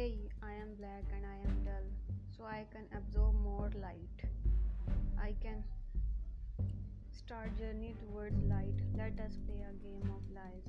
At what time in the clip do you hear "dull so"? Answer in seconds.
1.62-2.44